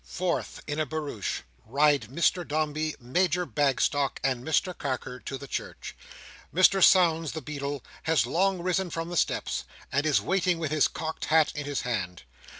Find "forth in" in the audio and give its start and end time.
0.03-0.79